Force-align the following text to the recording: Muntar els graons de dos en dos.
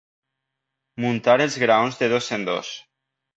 Muntar 1.05 1.35
els 1.45 1.59
graons 1.65 2.01
de 2.01 2.11
dos 2.15 2.31
en 2.39 2.49
dos. 2.49 2.73